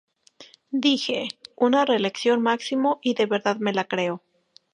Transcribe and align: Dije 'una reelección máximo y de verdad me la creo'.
Dije 0.85 1.27
'una 1.57 1.85
reelección 1.85 2.41
máximo 2.41 2.97
y 3.03 3.13
de 3.13 3.27
verdad 3.27 3.57
me 3.57 3.71
la 3.71 3.83
creo'. 3.83 4.23